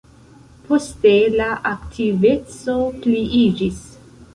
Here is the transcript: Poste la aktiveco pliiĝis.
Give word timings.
Poste 0.69 1.11
la 1.35 1.51
aktiveco 1.75 2.81
pliiĝis. 3.05 3.89